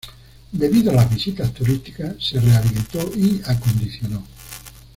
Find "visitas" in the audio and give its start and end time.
1.13-1.53